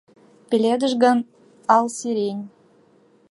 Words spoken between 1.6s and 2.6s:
ал сирень